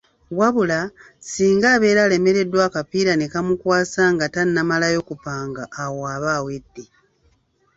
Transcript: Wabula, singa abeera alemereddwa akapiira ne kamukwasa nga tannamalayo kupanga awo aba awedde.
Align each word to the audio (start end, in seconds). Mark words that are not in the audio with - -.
Wabula, 0.39 0.79
singa 1.29 1.67
abeera 1.75 2.01
alemereddwa 2.03 2.61
akapiira 2.69 3.13
ne 3.15 3.27
kamukwasa 3.33 4.03
nga 4.13 4.25
tannamalayo 4.33 4.99
kupanga 5.09 5.63
awo 5.81 5.99
aba 6.15 6.29
awedde. 6.37 6.83